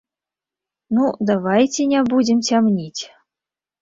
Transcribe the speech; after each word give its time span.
Ну, 0.95 1.03
давайце 1.31 1.81
не 1.93 2.01
будзем 2.15 2.43
цямніць. 2.51 3.03